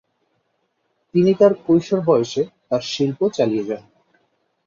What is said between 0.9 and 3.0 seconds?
তিনি তার কৈশোর বয়সে তার